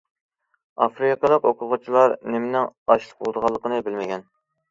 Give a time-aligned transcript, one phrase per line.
[0.85, 4.27] ئافرىقىلىق ئوقۇغۇچىلار نېمىنىڭ« ئاشلىق» بولىدىغانلىقىنى بىلمىگەن.